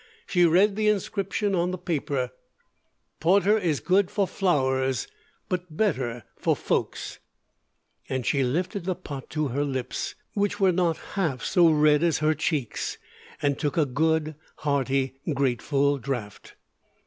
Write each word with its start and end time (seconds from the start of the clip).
She 0.25 0.47
read 0.47 0.75
the 0.75 0.87
inscription 0.87 1.53
on 1.53 1.69
the 1.69 1.77
paper, 1.77 2.31
porter 3.19 3.55
is 3.55 3.79
good 3.79 4.09
for 4.09 4.27
Flours 4.27 5.05
but 5.47 5.77
better 5.77 6.23
for 6.35 6.55
Fokes 6.55 7.19
and 8.09 8.25
she 8.25 8.41
lifted 8.43 8.85
the 8.85 8.95
pot 8.95 9.29
to 9.29 9.49
her 9.49 9.63
lips, 9.63 10.15
which 10.33 10.59
were 10.59 10.71
not 10.71 10.97
half 11.13 11.43
so 11.43 11.69
red 11.69 12.01
as 12.01 12.17
her 12.17 12.33
cheeks, 12.33 12.97
and 13.43 13.59
took 13.59 13.77
a 13.77 13.85
good, 13.85 14.33
hearty, 14.55 15.17
grateful 15.35 15.99
draught. 15.99 16.55